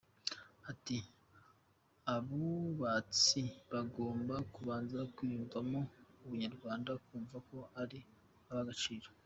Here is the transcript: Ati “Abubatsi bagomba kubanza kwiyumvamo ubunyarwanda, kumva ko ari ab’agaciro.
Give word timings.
Ati 0.71 0.97
“Abubatsi 2.15 3.43
bagomba 3.71 4.35
kubanza 4.53 4.99
kwiyumvamo 5.15 5.79
ubunyarwanda, 6.23 6.91
kumva 7.05 7.37
ko 7.49 7.57
ari 7.81 7.99
ab’agaciro. 8.51 9.07